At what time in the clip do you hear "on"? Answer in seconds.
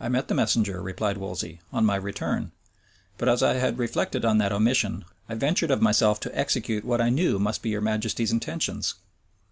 1.72-1.84, 4.24-4.38